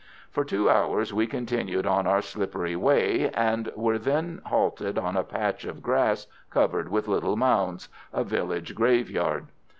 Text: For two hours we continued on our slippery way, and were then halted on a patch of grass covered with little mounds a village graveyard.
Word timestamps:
For 0.31 0.43
two 0.43 0.67
hours 0.67 1.13
we 1.13 1.27
continued 1.27 1.85
on 1.85 2.07
our 2.07 2.23
slippery 2.23 2.75
way, 2.75 3.29
and 3.35 3.71
were 3.75 3.99
then 3.99 4.41
halted 4.47 4.97
on 4.97 5.15
a 5.15 5.23
patch 5.23 5.63
of 5.63 5.83
grass 5.83 6.25
covered 6.49 6.89
with 6.89 7.07
little 7.07 7.37
mounds 7.37 7.87
a 8.11 8.23
village 8.23 8.73
graveyard. 8.73 9.45